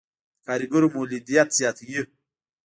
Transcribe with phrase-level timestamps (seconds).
[0.03, 0.03] د
[0.47, 1.99] کارګرو مولدیت زیاتوي.